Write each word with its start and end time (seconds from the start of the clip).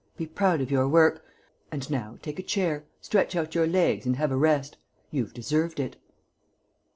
Be 0.17 0.25
proud 0.25 0.61
of 0.61 0.71
your 0.71 0.87
work. 0.87 1.23
And 1.71 1.87
now 1.91 2.17
take 2.23 2.39
a 2.39 2.41
chair, 2.41 2.85
stretch 3.01 3.35
out 3.35 3.53
your 3.53 3.67
legs 3.67 4.03
and 4.07 4.15
have 4.15 4.31
a 4.31 4.35
rest. 4.35 4.77
You've 5.11 5.31
deserved 5.31 5.79
it." 5.79 5.95